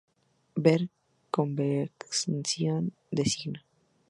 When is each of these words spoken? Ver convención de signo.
Ver 0.65 0.81
convención 1.37 2.83
de 3.15 3.23
signo. 3.31 3.61